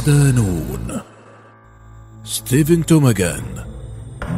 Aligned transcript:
صدانون 0.00 1.00
ستيفن 2.24 2.86
توماغان 2.86 3.42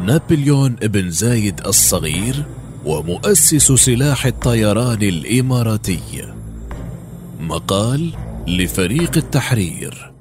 نابليون 0.05 0.75
ابن 0.83 1.09
زايد 1.09 1.67
الصغير 1.67 2.45
ومؤسس 2.85 3.71
سلاح 3.71 4.25
الطيران 4.25 5.01
الإماراتي. 5.01 6.33
مقال 7.39 8.13
لفريق 8.47 9.17
التحرير 9.17 10.11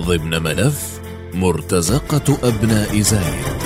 ضمن 0.00 0.42
ملف 0.42 1.00
مرتزقة 1.34 2.48
أبناء 2.48 3.00
زايد. 3.00 3.62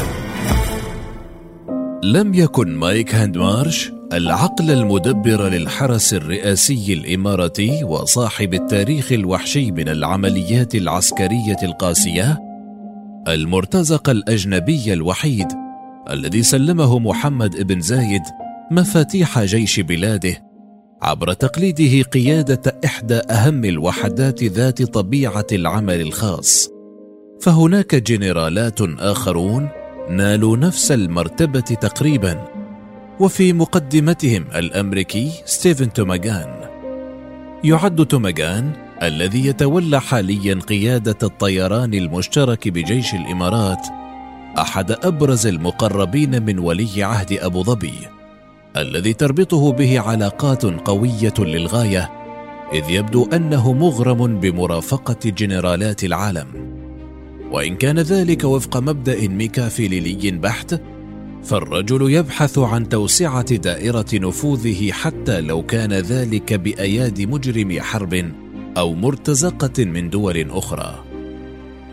لم 2.03 2.35
يكن 2.35 2.77
مايك 2.77 3.15
هاندمارش 3.15 3.96
العقل 4.13 4.71
المدبر 4.71 5.49
للحرس 5.49 6.15
الرئاسي 6.15 6.93
الإماراتي 6.93 7.85
وصاحب 7.85 8.55
التاريخ 8.55 9.13
الوحشي 9.13 9.71
من 9.71 9.89
العمليات 9.89 10.75
العسكرية 10.75 11.57
القاسية 11.63 12.39
المرتزق 13.29 14.11
الأجنبي 14.11 14.93
الوحيد 14.93 15.49
الذي 16.11 16.43
سلمه 16.43 16.99
محمد 16.99 17.67
بن 17.67 17.81
زايد 17.81 18.23
مفاتيح 18.71 19.43
جيش 19.43 19.81
بلاده 19.81 20.43
عبر 21.03 21.33
تقليده 21.33 22.03
قيادة 22.03 22.81
إحدى 22.85 23.21
أهم 23.31 23.65
الوحدات 23.65 24.45
ذات 24.45 24.83
طبيعة 24.83 25.47
العمل 25.53 26.01
الخاص. 26.01 26.71
فهناك 27.41 27.95
جنرالات 27.95 28.81
آخرون 28.81 29.69
نالوا 30.11 30.57
نفس 30.57 30.93
المرتبة 30.93 31.61
تقريبا. 31.61 32.56
وفي 33.21 33.53
مقدمتهم 33.53 34.45
الأمريكي 34.55 35.31
ستيفن 35.45 35.93
توماغان. 35.93 36.55
يعد 37.65 38.07
توماغان 38.07 38.73
الذي 39.03 39.47
يتولى 39.47 40.01
حاليا 40.01 40.55
قيادة 40.55 41.19
الطيران 41.23 41.95
المشترك 41.95 42.69
بجيش 42.69 43.15
الإمارات 43.15 43.87
أحد 44.59 44.91
أبرز 44.91 45.47
المقربين 45.47 46.43
من 46.43 46.59
ولي 46.59 47.05
عهد 47.05 47.33
أبو 47.33 47.63
ظبي 47.63 47.95
الذي 48.77 49.13
تربطه 49.13 49.73
به 49.73 50.01
علاقات 50.01 50.65
قوية 50.65 51.35
للغاية 51.39 52.11
إذ 52.73 52.91
يبدو 52.91 53.29
أنه 53.33 53.73
مغرم 53.73 54.41
بمرافقة 54.41 55.31
جنرالات 55.31 56.05
العالم. 56.05 56.47
وإن 57.51 57.77
كان 57.77 57.99
ذلك 57.99 58.45
وفق 58.45 58.77
مبدأ 58.77 59.29
ميكافيليلي 59.29 60.31
بحت 60.31 60.81
فالرجل 61.47 62.13
يبحث 62.13 62.59
عن 62.59 62.89
توسعة 62.89 63.55
دائرة 63.55 64.07
نفوذه 64.15 64.93
حتى 64.93 65.41
لو 65.41 65.63
كان 65.63 65.93
ذلك 65.93 66.53
بأيادي 66.53 67.27
مجرم 67.27 67.81
حرب 67.81 68.33
أو 68.77 68.95
مرتزقة 68.95 69.85
من 69.85 70.11
دول 70.11 70.51
أخرى. 70.51 71.05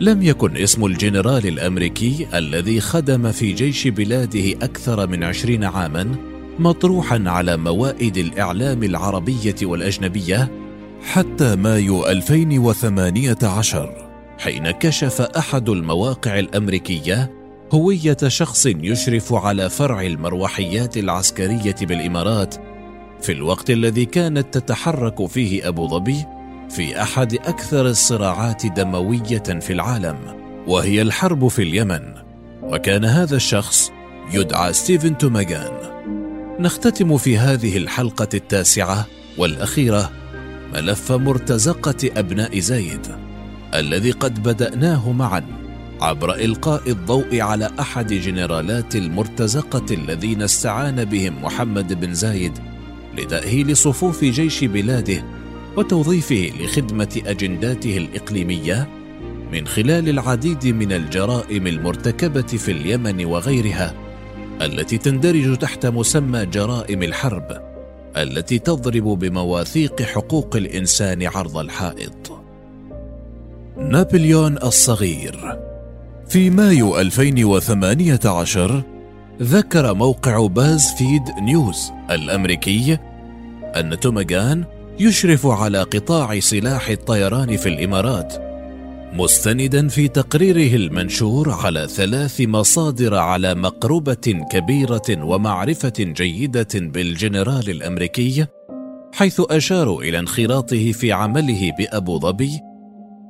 لم 0.00 0.22
يكن 0.22 0.56
اسم 0.56 0.84
الجنرال 0.84 1.46
الأمريكي 1.46 2.26
الذي 2.34 2.80
خدم 2.80 3.32
في 3.32 3.52
جيش 3.52 3.88
بلاده 3.88 4.52
أكثر 4.52 5.06
من 5.06 5.24
عشرين 5.24 5.64
عاما 5.64 6.16
مطروحا 6.58 7.22
على 7.26 7.56
موائد 7.56 8.16
الإعلام 8.16 8.82
العربية 8.82 9.56
والأجنبية 9.62 10.50
حتى 11.02 11.56
مايو 11.56 12.06
2018 12.06 14.08
حين 14.38 14.70
كشف 14.70 15.20
أحد 15.20 15.68
المواقع 15.68 16.38
الأمريكية 16.38 17.43
هوية 17.72 18.16
شخص 18.26 18.66
يشرف 18.66 19.32
على 19.32 19.70
فرع 19.70 20.02
المروحيات 20.02 20.96
العسكرية 20.96 21.74
بالإمارات 21.82 22.54
في 23.22 23.32
الوقت 23.32 23.70
الذي 23.70 24.04
كانت 24.04 24.58
تتحرك 24.58 25.26
فيه 25.26 25.68
أبو 25.68 25.88
ظبي 25.88 26.24
في 26.70 27.02
أحد 27.02 27.34
أكثر 27.34 27.86
الصراعات 27.86 28.66
دموية 28.66 29.60
في 29.60 29.72
العالم 29.72 30.16
وهي 30.66 31.02
الحرب 31.02 31.48
في 31.48 31.62
اليمن. 31.62 32.14
وكان 32.62 33.04
هذا 33.04 33.36
الشخص 33.36 33.90
يدعى 34.32 34.72
ستيفن 34.72 35.18
توماغان. 35.18 35.72
نختتم 36.60 37.16
في 37.16 37.38
هذه 37.38 37.76
الحلقة 37.76 38.28
التاسعة 38.34 39.06
والأخيرة 39.38 40.10
ملف 40.74 41.12
مرتزقة 41.12 42.10
أبناء 42.16 42.58
زايد 42.58 43.06
الذي 43.74 44.10
قد 44.10 44.42
بدأناه 44.42 45.12
معا. 45.12 45.63
عبر 46.00 46.34
إلقاء 46.34 46.90
الضوء 46.90 47.40
على 47.40 47.70
أحد 47.80 48.12
جنرالات 48.12 48.96
المرتزقة 48.96 49.94
الذين 49.94 50.42
استعان 50.42 51.04
بهم 51.04 51.42
محمد 51.42 52.00
بن 52.00 52.14
زايد 52.14 52.58
لتأهيل 53.18 53.76
صفوف 53.76 54.24
جيش 54.24 54.64
بلاده 54.64 55.24
وتوظيفه 55.76 56.52
لخدمة 56.60 57.22
أجنداته 57.26 57.96
الإقليمية 57.96 58.88
من 59.52 59.66
خلال 59.66 60.08
العديد 60.08 60.66
من 60.66 60.92
الجرائم 60.92 61.66
المرتكبة 61.66 62.42
في 62.42 62.72
اليمن 62.72 63.24
وغيرها 63.24 63.94
التي 64.62 64.98
تندرج 64.98 65.56
تحت 65.56 65.86
مسمى 65.86 66.46
جرائم 66.46 67.02
الحرب 67.02 67.62
التي 68.16 68.58
تضرب 68.58 69.04
بمواثيق 69.04 70.02
حقوق 70.02 70.56
الإنسان 70.56 71.26
عرض 71.26 71.58
الحائط. 71.58 72.32
نابليون 73.76 74.58
الصغير 74.62 75.58
في 76.28 76.50
مايو 76.50 77.00
2018 77.00 78.82
ذكر 79.42 79.94
موقع 79.94 80.46
باز 80.46 80.94
فيد 80.98 81.22
نيوز 81.42 81.92
الأمريكي 82.10 82.98
أن 83.76 84.00
توماغان 84.00 84.64
يشرف 85.00 85.46
على 85.46 85.82
قطاع 85.82 86.40
سلاح 86.40 86.88
الطيران 86.88 87.56
في 87.56 87.68
الإمارات 87.68 88.34
مستندا 89.12 89.88
في 89.88 90.08
تقريره 90.08 90.76
المنشور 90.76 91.50
على 91.50 91.88
ثلاث 91.88 92.40
مصادر 92.40 93.14
على 93.14 93.54
مقربة 93.54 94.44
كبيرة 94.50 95.02
ومعرفة 95.10 95.92
جيدة 95.98 96.68
بالجنرال 96.74 97.70
الأمريكي 97.70 98.46
حيث 99.12 99.40
أشاروا 99.50 100.02
إلى 100.02 100.18
انخراطه 100.18 100.92
في 100.92 101.12
عمله 101.12 101.72
بأبو 101.78 102.18
ظبي 102.18 102.60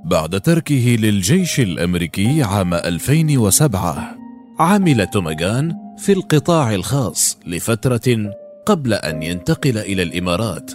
بعد 0.05 0.41
تركه 0.41 0.97
للجيش 1.01 1.61
الأمريكي 1.61 2.43
عام 2.43 2.75
2007 2.75 4.17
عمل 4.59 5.07
توماغان 5.07 5.75
في 5.99 6.13
القطاع 6.13 6.75
الخاص 6.75 7.39
لفترة 7.47 8.35
قبل 8.67 8.95
أن 8.95 9.23
ينتقل 9.23 9.79
إلى 9.79 10.03
الإمارات 10.03 10.71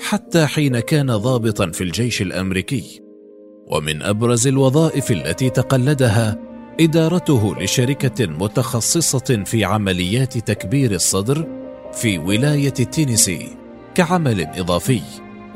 حتى 0.00 0.46
حين 0.46 0.80
كان 0.80 1.16
ضابطا 1.16 1.70
في 1.70 1.84
الجيش 1.84 2.22
الأمريكي. 2.22 3.00
ومن 3.66 4.02
أبرز 4.02 4.46
الوظائف 4.46 5.12
التي 5.12 5.50
تقلدها 5.50 6.38
إدارته 6.80 7.56
لشركة 7.60 8.26
متخصصة 8.26 9.42
في 9.44 9.64
عمليات 9.64 10.38
تكبير 10.38 10.92
الصدر 10.92 11.48
في 11.92 12.18
ولاية 12.18 12.68
تينيسي 12.70 13.48
كعمل 13.94 14.40
إضافي 14.40 15.00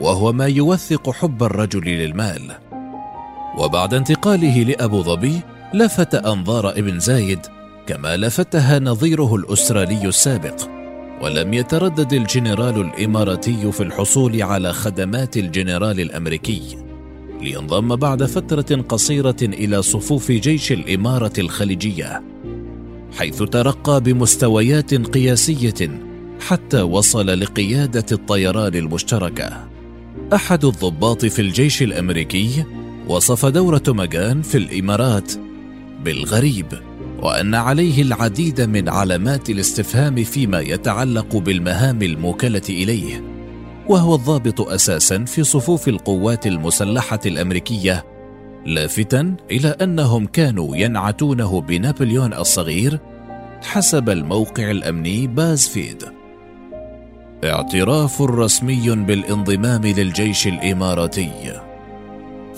وهو 0.00 0.32
ما 0.32 0.46
يوثق 0.46 1.10
حب 1.10 1.42
الرجل 1.42 1.84
للمال. 1.84 2.67
وبعد 3.56 3.94
انتقاله 3.94 4.62
لأبو 4.62 5.02
ظبي 5.02 5.40
لفت 5.74 6.14
أنظار 6.14 6.70
ابن 6.70 6.98
زايد 6.98 7.38
كما 7.86 8.16
لفتها 8.16 8.78
نظيره 8.78 9.34
الأسترالي 9.34 10.08
السابق. 10.08 10.54
ولم 11.22 11.54
يتردد 11.54 12.12
الجنرال 12.12 12.80
الإماراتي 12.80 13.72
في 13.72 13.82
الحصول 13.82 14.42
على 14.42 14.72
خدمات 14.72 15.36
الجنرال 15.36 16.00
الأمريكي. 16.00 16.78
لينضم 17.40 17.96
بعد 17.96 18.24
فترة 18.24 18.82
قصيرة 18.82 19.36
إلى 19.42 19.82
صفوف 19.82 20.32
جيش 20.32 20.72
الإمارة 20.72 21.32
الخليجية 21.38 22.22
حيث 23.18 23.42
ترقى 23.42 24.00
بمستويات 24.00 24.94
قياسية 24.94 25.90
حتى 26.40 26.82
وصل 26.82 27.26
لقيادة 27.26 28.06
الطيران 28.12 28.74
المشتركة. 28.74 29.68
أحد 30.34 30.64
الضباط 30.64 31.24
في 31.24 31.42
الجيش 31.42 31.82
الأمريكي 31.82 32.64
وصف 33.08 33.46
دور 33.46 33.78
توماغان 33.78 34.42
في 34.42 34.58
الإمارات 34.58 35.32
بالغريب 36.04 36.66
وأن 37.22 37.54
عليه 37.54 38.02
العديد 38.02 38.60
من 38.60 38.88
علامات 38.88 39.50
الاستفهام 39.50 40.24
فيما 40.24 40.60
يتعلق 40.60 41.36
بالمهام 41.36 42.02
الموكلة 42.02 42.62
إليه 42.68 43.24
وهو 43.88 44.14
الضابط 44.14 44.60
أساسا 44.60 45.24
في 45.24 45.44
صفوف 45.44 45.88
القوات 45.88 46.46
المسلحة 46.46 47.20
الأمريكية 47.26 48.04
لافتا 48.66 49.36
إلى 49.50 49.68
أنهم 49.68 50.26
كانوا 50.26 50.76
ينعتونه 50.76 51.60
بنابليون 51.60 52.34
الصغير 52.34 52.98
حسب 53.62 54.10
الموقع 54.10 54.70
الأمني 54.70 55.26
بازفيد. 55.26 56.04
اعتراف 57.44 58.22
رسمي 58.22 58.90
بالانضمام 58.90 59.86
للجيش 59.86 60.46
الإماراتي. 60.46 61.67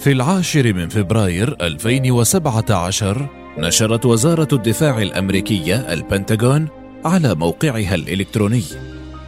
في 0.01 0.13
العاشر 0.13 0.73
من 0.73 0.89
فبراير 0.89 1.57
2017 1.61 3.29
نشرت 3.59 4.07
وزارة 4.07 4.49
الدفاع 4.53 5.03
الأمريكية 5.03 5.93
البنتاغون 5.93 6.69
على 7.05 7.35
موقعها 7.35 7.95
الإلكتروني 7.95 8.63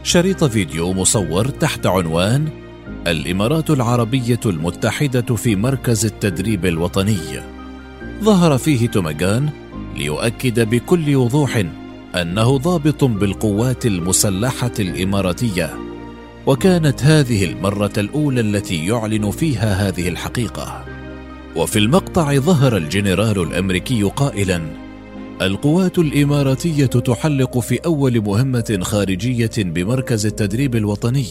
شريط 0.03 0.43
فيديو 0.43 0.93
مصور 0.93 1.49
تحت 1.49 1.85
عنوان 1.85 2.49
الإمارات 3.07 3.69
العربية 3.69 4.39
المتحدة 4.45 5.35
في 5.35 5.55
مركز 5.55 6.05
التدريب 6.05 6.65
الوطني. 6.65 7.41
ظهر 8.23 8.57
فيه 8.57 8.87
توماغان 8.87 9.49
ليؤكد 9.95 10.69
بكل 10.69 11.15
وضوح 11.15 11.63
أنه 12.15 12.57
ضابط 12.57 13.03
بالقوات 13.03 13.85
المسلحة 13.85 14.73
الإماراتية. 14.79 15.92
وكانت 16.47 17.03
هذه 17.03 17.45
المرة 17.45 17.93
الأولى 17.97 18.41
التي 18.41 18.85
يعلن 18.87 19.31
فيها 19.31 19.87
هذه 19.87 20.09
الحقيقة. 20.09 20.85
وفي 21.55 21.79
المقطع 21.79 22.35
ظهر 22.35 22.77
الجنرال 22.77 23.41
الأمريكي 23.41 24.03
قائلا 24.03 24.61
القوات 25.41 25.99
الإماراتية 25.99 26.85
تحلق 26.85 27.59
في 27.59 27.79
أول 27.85 28.21
مهمة 28.21 28.79
خارجية 28.81 29.51
بمركز 29.57 30.25
التدريب 30.25 30.75
الوطني. 30.75 31.27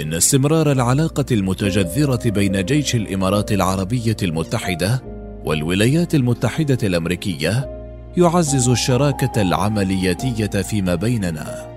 إن 0.00 0.14
استمرار 0.14 0.72
العلاقة 0.72 1.24
المتجذرة 1.30 2.30
بين 2.30 2.64
جيش 2.64 2.94
الإمارات 2.94 3.52
العربية 3.52 4.16
المتحدة 4.22 5.02
والولايات 5.44 6.14
المتحدة 6.14 6.78
الأمريكية 6.82 7.82
يعزز 8.16 8.68
الشراكة 8.68 9.42
العملياتية 9.42 10.62
فيما 10.62 10.94
بيننا. 10.94 11.71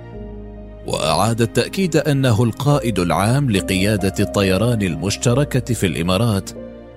وأعاد 0.87 1.41
التأكيد 1.41 1.95
أنه 1.95 2.43
القائد 2.43 2.99
العام 2.99 3.51
لقيادة 3.51 4.13
الطيران 4.19 4.81
المشتركة 4.81 5.73
في 5.73 5.85
الإمارات 5.85 6.49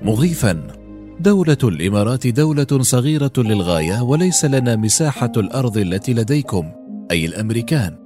مضيفا 0.02 0.78
دولة 1.20 1.58
الإمارات 1.64 2.26
دولة 2.26 2.66
صغيرة 2.80 3.32
للغاية 3.38 4.02
وليس 4.02 4.44
لنا 4.44 4.76
مساحة 4.76 5.32
الأرض 5.36 5.78
التي 5.78 6.14
لديكم 6.14 6.72
أي 7.10 7.26
الأمريكان. 7.26 7.96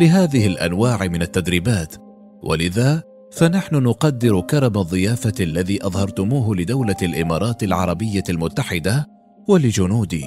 لهذه 0.00 0.46
الأنواع 0.46 1.06
من 1.06 1.22
التدريبات. 1.22 1.94
ولذا 2.42 3.02
فنحن 3.32 3.76
نقدر 3.76 4.40
كرم 4.40 4.78
الضيافة 4.78 5.32
الذي 5.40 5.86
أظهرتموه 5.86 6.56
لدولة 6.56 6.96
الإمارات 7.02 7.62
العربية 7.62 8.24
المتحدة 8.28 9.06
ولجنودي. 9.48 10.24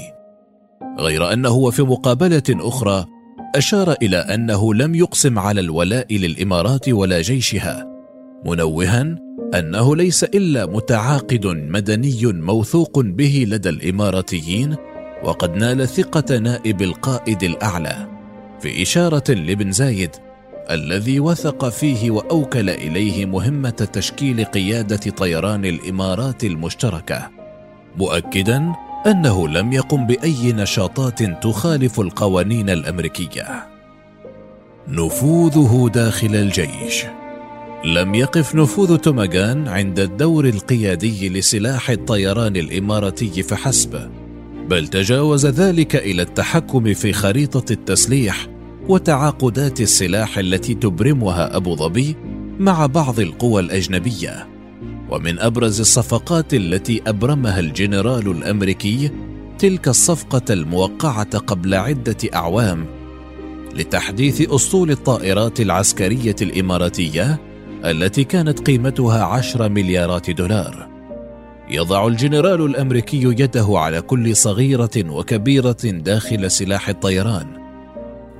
غير 0.99 1.33
أنه 1.33 1.53
وفي 1.53 1.81
مقابلة 1.81 2.43
أخرى 2.49 3.05
أشار 3.55 3.95
إلى 4.01 4.17
أنه 4.17 4.73
لم 4.73 4.95
يقسم 4.95 5.39
على 5.39 5.61
الولاء 5.61 6.17
للإمارات 6.17 6.89
ولا 6.89 7.21
جيشها 7.21 7.87
منوها 8.45 9.15
أنه 9.55 9.95
ليس 9.95 10.23
إلا 10.23 10.65
متعاقد 10.65 11.47
مدني 11.47 12.21
موثوق 12.23 12.99
به 12.99 13.45
لدى 13.47 13.69
الإماراتيين 13.69 14.75
وقد 15.23 15.55
نال 15.55 15.87
ثقة 15.87 16.37
نائب 16.37 16.81
القائد 16.81 17.43
الأعلى 17.43 18.07
في 18.59 18.81
إشارة 18.81 19.31
لابن 19.31 19.71
زايد 19.71 20.11
الذي 20.69 21.19
وثق 21.19 21.69
فيه 21.69 22.11
وأوكل 22.11 22.69
إليه 22.69 23.25
مهمة 23.25 23.69
تشكيل 23.69 24.45
قيادة 24.45 25.11
طيران 25.11 25.65
الإمارات 25.65 26.43
المشتركة 26.43 27.29
مؤكدا 27.97 28.73
أنه 29.07 29.47
لم 29.47 29.73
يقم 29.73 30.05
بأي 30.05 30.53
نشاطات 30.53 31.23
تخالف 31.23 31.99
القوانين 31.99 32.69
الأمريكية. 32.69 33.67
نفوذه 34.87 35.89
داخل 35.93 36.35
الجيش. 36.35 37.05
لم 37.85 38.15
يقف 38.15 38.55
نفوذ 38.55 38.97
توماغان 38.97 39.67
عند 39.67 39.99
الدور 39.99 40.45
القيادي 40.45 41.29
لسلاح 41.29 41.89
الطيران 41.89 42.55
الإماراتي 42.55 43.43
فحسب. 43.43 44.11
بل 44.69 44.87
تجاوز 44.87 45.45
ذلك 45.45 45.95
إلى 45.95 46.21
التحكم 46.21 46.93
في 46.93 47.13
خريطة 47.13 47.71
التسليح 47.71 48.47
وتعاقدات 48.87 49.81
السلاح 49.81 50.37
التي 50.37 50.73
تبرمها 50.73 51.55
أبو 51.55 51.75
ظبي 51.75 52.15
مع 52.59 52.85
بعض 52.85 53.19
القوى 53.19 53.61
الأجنبية. 53.61 54.47
ومن 55.11 55.39
أبرز 55.39 55.79
الصفقات 55.79 56.53
التي 56.53 57.01
أبرمها 57.07 57.59
الجنرال 57.59 58.31
الأمريكي 58.31 59.11
تلك 59.59 59.87
الصفقة 59.87 60.53
الموقعة 60.53 61.37
قبل 61.37 61.73
عدة 61.73 62.17
أعوام 62.35 62.85
لتحديث 63.75 64.51
أسطول 64.51 64.91
الطائرات 64.91 65.59
العسكرية 65.59 66.35
الإماراتية 66.41 67.41
التي 67.85 68.23
كانت 68.23 68.59
قيمتها 68.67 69.23
عشر 69.23 69.69
مليارات 69.69 70.29
دولار. 70.29 70.87
يضع 71.69 72.07
الجنرال 72.07 72.65
الأمريكي 72.65 73.23
يده 73.23 73.67
على 73.69 74.01
كل 74.01 74.35
صغيرة 74.35 75.05
وكبيرة 75.09 75.77
داخل 75.83 76.51
سلاح 76.51 76.89
الطيران 76.89 77.47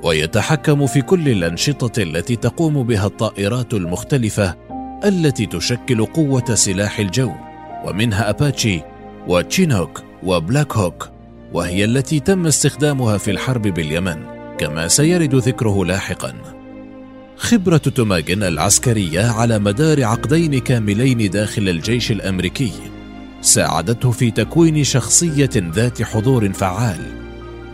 ويتحكم 0.03 0.87
في 0.87 1.01
كل 1.01 1.29
الأنشطة 1.29 2.03
التي 2.03 2.35
تقوم 2.35 2.83
بها 2.83 3.05
الطائرات 3.05 3.73
المختلفة 3.73 4.70
التي 5.05 5.45
تشكل 5.45 6.05
قوة 6.05 6.55
سلاح 6.55 6.99
الجو 6.99 7.31
ومنها 7.85 8.29
أباتشي 8.29 8.81
وتشينوك 9.27 10.03
وبلاك 10.23 10.77
هوك 10.77 11.09
وهي 11.53 11.85
التي 11.85 12.19
تم 12.19 12.47
استخدامها 12.47 13.17
في 13.17 13.31
الحرب 13.31 13.61
باليمن 13.61 14.23
كما 14.57 14.87
سيرد 14.87 15.35
ذكره 15.35 15.85
لاحقا. 15.85 16.33
خبرة 17.37 17.77
توماجن 17.77 18.43
العسكرية 18.43 19.25
على 19.25 19.59
مدار 19.59 20.03
عقدين 20.03 20.59
كاملين 20.59 21.29
داخل 21.29 21.69
الجيش 21.69 22.11
الأمريكي 22.11 22.71
ساعدته 23.41 24.11
في 24.11 24.31
تكوين 24.31 24.83
شخصية 24.83 25.49
ذات 25.55 26.03
حضور 26.03 26.53
فعال. 26.53 27.05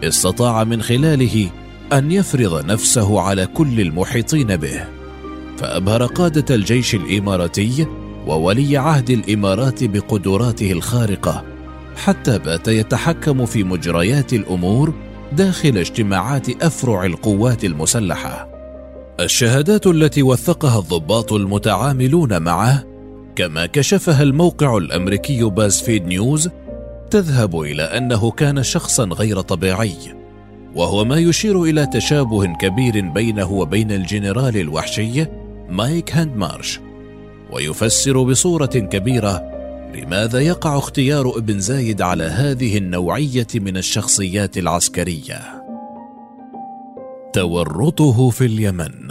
استطاع 0.03 0.63
من 0.63 0.81
خلاله 0.81 1.49
أن 1.93 2.11
يفرض 2.11 2.65
نفسه 2.65 3.21
على 3.21 3.45
كل 3.45 3.81
المحيطين 3.81 4.55
به. 4.55 4.96
فأبهر 5.57 6.05
قادة 6.05 6.55
الجيش 6.55 6.95
الإماراتي 6.95 7.87
وولي 8.27 8.77
عهد 8.77 9.09
الإمارات 9.09 9.83
بقدراته 9.83 10.71
الخارقة 10.71 11.43
حتى 11.95 12.39
بات 12.39 12.67
يتحكم 12.67 13.45
في 13.45 13.63
مجريات 13.63 14.33
الأمور 14.33 14.93
داخل 15.31 15.77
اجتماعات 15.77 16.63
أفرع 16.63 17.05
القوات 17.05 17.65
المسلحة. 17.65 18.49
الشهادات 19.19 19.87
التي 19.87 20.23
وثقها 20.23 20.79
الضباط 20.79 21.33
المتعاملون 21.33 22.41
معه 22.41 22.83
كما 23.35 23.65
كشفها 23.65 24.23
الموقع 24.23 24.77
الأمريكي 24.77 25.43
بازفيد 25.43 26.05
نيوز 26.05 26.49
تذهب 27.11 27.61
إلى 27.61 27.83
أنه 27.83 28.31
كان 28.31 28.63
شخصا 28.63 29.03
غير 29.03 29.41
طبيعي 29.41 29.95
وهو 30.75 31.05
ما 31.05 31.17
يشير 31.17 31.63
إلى 31.63 31.85
تشابه 31.85 32.45
كبير 32.45 33.09
بينه 33.09 33.51
وبين 33.51 33.91
الجنرال 33.91 34.57
الوحشي 34.57 35.25
مايك 35.69 36.15
هاندمارش 36.15 36.79
ويفسر 37.51 38.23
بصورة 38.23 38.65
كبيرة 38.65 39.57
لماذا 39.95 40.39
يقع 40.39 40.77
اختيار 40.77 41.37
ابن 41.37 41.59
زايد 41.59 42.01
على 42.01 42.23
هذه 42.23 42.77
النوعية 42.77 43.47
من 43.55 43.77
الشخصيات 43.77 44.57
العسكرية. 44.57 45.63
تورطه 47.33 48.29
في 48.29 48.45
اليمن 48.45 49.09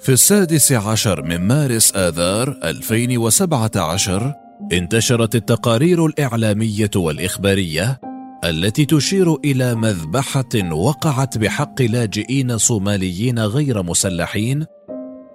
في 0.00 0.12
السادس 0.12 0.72
عشر 0.72 1.22
من 1.22 1.40
مارس 1.40 1.96
آذار 1.96 2.58
2017 2.64 4.34
انتشرت 4.72 5.34
التقارير 5.34 6.06
الإعلامية 6.06 6.90
والإخبارية 6.96 8.00
التي 8.44 8.84
تشير 8.84 9.34
إلى 9.34 9.74
مذبحة 9.74 10.72
وقعت 10.72 11.38
بحق 11.38 11.82
لاجئين 11.82 12.58
صوماليين 12.58 13.38
غير 13.38 13.82
مسلحين 13.82 14.66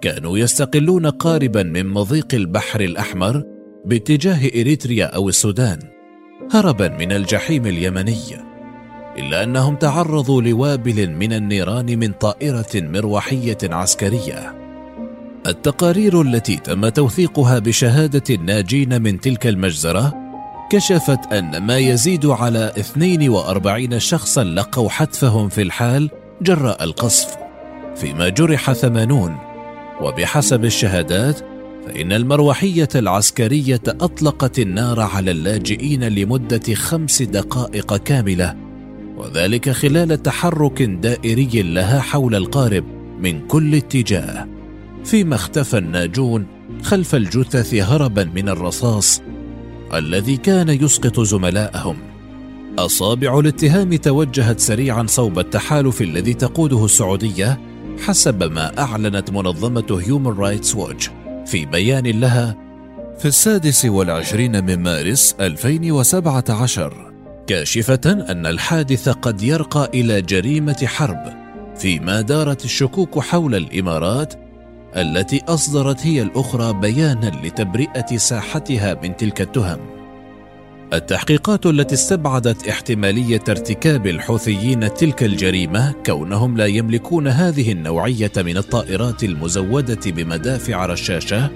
كانوا 0.00 0.38
يستقلون 0.38 1.06
قاربا 1.06 1.62
من 1.62 1.86
مضيق 1.86 2.34
البحر 2.34 2.80
الأحمر 2.80 3.44
باتجاه 3.84 4.46
إريتريا 4.48 5.06
أو 5.06 5.28
السودان 5.28 5.78
هربا 6.52 6.88
من 6.88 7.12
الجحيم 7.12 7.66
اليمني 7.66 8.18
إلا 9.18 9.42
أنهم 9.42 9.76
تعرضوا 9.76 10.42
لوابل 10.42 11.10
من 11.10 11.32
النيران 11.32 11.98
من 11.98 12.12
طائرة 12.12 12.66
مروحية 12.74 13.58
عسكرية. 13.62 14.54
التقارير 15.46 16.22
التي 16.22 16.56
تم 16.56 16.88
توثيقها 16.88 17.58
بشهادة 17.58 18.34
الناجين 18.34 19.02
من 19.02 19.20
تلك 19.20 19.46
المجزرة 19.46 20.14
كشفت 20.72 21.32
أن 21.32 21.62
ما 21.62 21.78
يزيد 21.78 22.26
على 22.26 22.72
42 22.78 23.98
شخصا 23.98 24.44
لقوا 24.44 24.88
حتفهم 24.88 25.48
في 25.48 25.62
الحال 25.62 26.10
جراء 26.42 26.84
القصف 26.84 27.36
فيما 27.96 28.28
جرح 28.28 28.72
80 28.72 29.47
وبحسب 30.02 30.64
الشهادات 30.64 31.40
فإن 31.86 32.12
المروحية 32.12 32.88
العسكرية 32.94 33.80
أطلقت 33.86 34.58
النار 34.58 35.00
على 35.00 35.30
اللاجئين 35.30 36.04
لمدة 36.04 36.74
خمس 36.74 37.22
دقائق 37.22 37.96
كاملة 37.96 38.56
وذلك 39.16 39.70
خلال 39.70 40.22
تحرك 40.22 40.82
دائري 40.82 41.62
لها 41.62 42.00
حول 42.00 42.34
القارب 42.34 42.84
من 43.20 43.46
كل 43.46 43.74
اتجاه. 43.74 44.48
فيما 45.04 45.34
اختفى 45.34 45.78
الناجون 45.78 46.46
خلف 46.82 47.14
الجثث 47.14 47.74
هربا 47.74 48.24
من 48.34 48.48
الرصاص 48.48 49.22
الذي 49.94 50.36
كان 50.36 50.68
يسقط 50.68 51.20
زملائهم 51.20 51.96
أصابع 52.78 53.38
الاتهام 53.38 53.94
توجهت 53.94 54.60
سريعا 54.60 55.06
صوب 55.06 55.38
التحالف 55.38 56.02
الذي 56.02 56.34
تقوده 56.34 56.84
السعودية 56.84 57.60
حسب 58.06 58.52
ما 58.52 58.78
أعلنت 58.78 59.30
منظمة 59.30 60.02
هيومن 60.06 60.38
رايتس 60.38 60.74
ووتش 60.74 61.10
في 61.46 61.66
بيان 61.66 62.06
لها 62.06 62.56
في 63.18 63.28
السادس 63.28 63.84
والعشرين 63.84 64.64
من 64.64 64.82
مارس 64.82 65.36
2017 65.40 67.12
كاشفة 67.46 68.00
أن 68.06 68.46
الحادث 68.46 69.08
قد 69.08 69.42
يرقى 69.42 69.90
إلى 69.94 70.22
جريمة 70.22 70.86
حرب 70.86 71.34
فيما 71.76 72.20
دارت 72.20 72.64
الشكوك 72.64 73.18
حول 73.18 73.54
الإمارات 73.54 74.34
التي 74.96 75.42
أصدرت 75.48 76.06
هي 76.06 76.22
الأخرى 76.22 76.72
بيانا 76.72 77.30
لتبرئة 77.44 78.16
ساحتها 78.16 78.94
من 79.02 79.16
تلك 79.16 79.40
التهم. 79.40 79.97
التحقيقات 80.92 81.66
التي 81.66 81.94
استبعدت 81.94 82.68
احتمالية 82.68 83.42
ارتكاب 83.48 84.06
الحوثيين 84.06 84.94
تلك 84.94 85.22
الجريمة 85.22 85.94
كونهم 86.06 86.56
لا 86.56 86.66
يملكون 86.66 87.28
هذه 87.28 87.72
النوعية 87.72 88.32
من 88.36 88.56
الطائرات 88.56 89.24
المزودة 89.24 90.10
بمدافع 90.10 90.86
رشاشة 90.86 91.50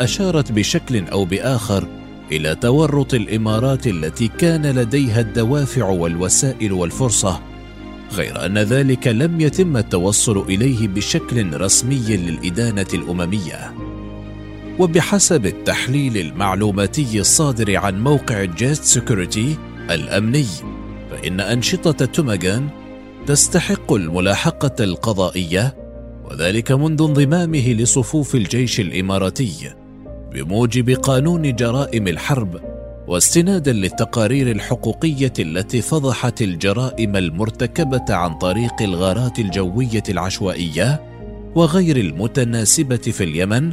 أشارت 0.00 0.52
بشكل 0.52 1.08
أو 1.08 1.24
بآخر 1.24 1.88
إلى 2.32 2.54
تورط 2.54 3.14
الإمارات 3.14 3.86
التي 3.86 4.28
كان 4.28 4.66
لديها 4.66 5.20
الدوافع 5.20 5.88
والوسائل 5.88 6.72
والفرصة 6.72 7.40
غير 8.12 8.46
أن 8.46 8.58
ذلك 8.58 9.08
لم 9.08 9.40
يتم 9.40 9.76
التوصل 9.76 10.38
إليه 10.38 10.88
بشكل 10.88 11.60
رسمي 11.60 12.16
للإدانة 12.16 12.86
الأممية. 12.94 13.91
وبحسب 14.82 15.46
التحليل 15.46 16.16
المعلوماتي 16.16 17.20
الصادر 17.20 17.76
عن 17.76 18.04
موقع 18.04 18.44
Just 18.44 18.84
Security 18.84 19.56
الأمني 19.90 20.46
فإن 21.10 21.40
أنشطة 21.40 22.04
توماغان 22.04 22.68
تستحق 23.26 23.92
الملاحقة 23.92 24.84
القضائية 24.84 25.76
وذلك 26.30 26.72
منذ 26.72 27.02
انضمامه 27.02 27.72
لصفوف 27.72 28.34
الجيش 28.34 28.80
الإماراتي 28.80 29.74
بموجب 30.32 30.90
قانون 30.90 31.54
جرائم 31.54 32.08
الحرب 32.08 32.60
واستنادا 33.08 33.72
للتقارير 33.72 34.50
الحقوقية 34.50 35.32
التي 35.38 35.82
فضحت 35.82 36.42
الجرائم 36.42 37.16
المرتكبة 37.16 38.14
عن 38.14 38.34
طريق 38.34 38.82
الغارات 38.82 39.38
الجوية 39.38 40.04
العشوائية 40.08 41.02
وغير 41.54 41.96
المتناسبة 41.96 42.96
في 42.96 43.24
اليمن 43.24 43.72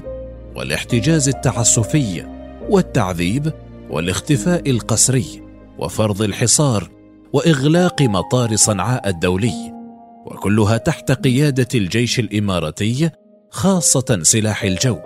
والاحتجاز 0.60 1.28
التعسفي 1.28 2.26
والتعذيب 2.70 3.54
والاختفاء 3.90 4.70
القسري 4.70 5.44
وفرض 5.78 6.22
الحصار 6.22 6.90
وإغلاق 7.34 8.02
مطار 8.02 8.56
صنعاء 8.56 9.10
الدولي 9.10 9.74
وكلها 10.26 10.78
تحت 10.78 11.12
قيادة 11.12 11.68
الجيش 11.76 12.20
الإماراتي 12.20 13.10
خاصة 13.50 14.20
سلاح 14.22 14.64
الجو. 14.64 14.98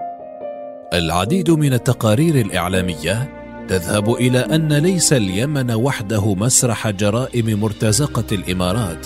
العديد 0.94 1.52
من 1.52 1.74
التقارير 1.74 2.36
الإعلامية 2.36 3.30
تذهب 3.68 4.14
إلى 4.14 4.40
أن 4.40 4.74
ليس 4.74 5.14
اليمن 5.14 5.72
وحده 5.72 6.34
مسرح 6.36 6.90
جرائم 6.90 7.60
مرتزقة 7.60 8.26
الإمارات 8.32 9.06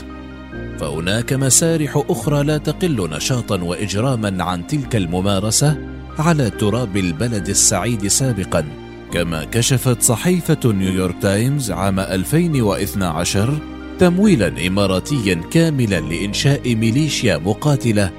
فهناك 0.79 1.33
مسارح 1.33 2.03
أخرى 2.09 2.43
لا 2.43 2.57
تقل 2.57 3.09
نشاطا 3.09 3.63
واجراما 3.63 4.43
عن 4.43 4.67
تلك 4.67 4.95
الممارسة 4.95 5.86
على 6.19 6.49
تراب 6.49 6.97
البلد 6.97 7.49
السعيد 7.49 8.07
سابقا 8.07 8.65
كما 9.13 9.43
كشفت 9.43 10.01
صحيفة 10.01 10.59
نيويورك 10.65 11.15
تايمز 11.21 11.71
عام 11.71 11.99
2012 11.99 13.59
تمويلا 13.99 14.67
اماراتيا 14.67 15.41
كاملا 15.51 15.99
لإنشاء 15.99 16.75
ميليشيا 16.75 17.37
مقاتلة 17.37 18.11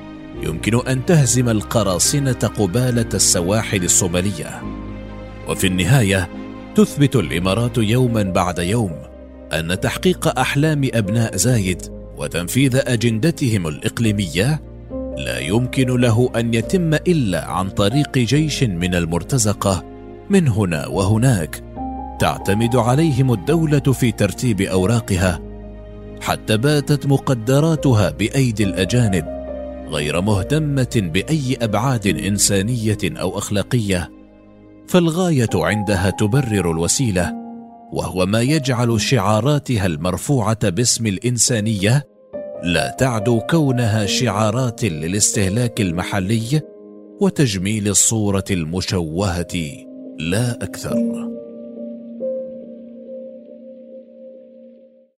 يمكن 0.42 0.86
أن 0.88 1.06
تهزم 1.06 1.48
القراصنة 1.48 2.32
قبالة 2.32 3.08
السواحل 3.14 3.84
الصومالية. 3.84 4.62
وفي 5.48 5.66
النهاية 5.66 6.28
تثبت 6.74 7.16
الإمارات 7.16 7.78
يوما 7.78 8.22
بعد 8.22 8.58
يوم 8.58 8.92
أن 9.52 9.80
تحقيق 9.80 10.38
أحلام 10.38 10.88
أبناء 10.94 11.36
زايد 11.36 11.82
وتنفيذ 12.16 12.76
أجندتهم 12.76 13.68
الإقليمية 13.68 14.67
لا 15.18 15.38
يمكن 15.38 16.00
له 16.00 16.30
أن 16.36 16.54
يتم 16.54 16.94
إلا 16.94 17.50
عن 17.50 17.70
طريق 17.70 18.18
جيش 18.18 18.62
من 18.62 18.94
المرتزقة 18.94 19.84
من 20.30 20.48
هنا 20.48 20.86
وهناك. 20.86 21.64
تعتمد 22.20 22.76
عليهم 22.76 23.32
الدولة 23.32 23.78
في 23.78 24.12
ترتيب 24.12 24.60
أوراقها 24.60 25.40
حتى 26.20 26.56
باتت 26.56 27.06
مقدراتها 27.06 28.10
بأيدي 28.10 28.64
الأجانب 28.64 29.24
غير 29.88 30.20
مهتمة 30.20 31.10
بأي 31.14 31.56
أبعاد 31.62 32.06
إنسانية 32.06 32.98
أو 33.04 33.38
أخلاقية. 33.38 34.10
فالغاية 34.88 35.50
عندها 35.54 36.10
تبرر 36.10 36.70
الوسيلة 36.70 37.34
وهو 37.92 38.26
ما 38.26 38.40
يجعل 38.40 39.00
شعاراتها 39.00 39.86
المرفوعة 39.86 40.68
باسم 40.68 41.06
الإنسانية 41.06 42.04
لا 42.62 42.96
تعدو 42.98 43.40
كونها 43.40 44.06
شعارات 44.06 44.84
للاستهلاك 44.84 45.80
المحلي 45.80 46.60
وتجميل 47.20 47.88
الصورة 47.88 48.44
المشوهة 48.50 49.46
لا 50.18 50.52
أكثر. 50.52 51.27